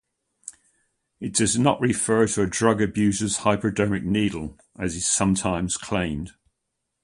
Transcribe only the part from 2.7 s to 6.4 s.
abuser's hypodermic needle, as is sometimes claimed.